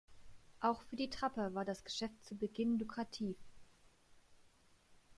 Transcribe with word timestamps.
Auch 0.61 0.81
für 0.81 0.95
die 0.95 1.11
Trapper 1.11 1.53
war 1.53 1.63
das 1.63 1.83
Geschäft 1.83 2.25
zu 2.25 2.33
Beginn 2.35 2.79
lukrativ. 2.79 3.35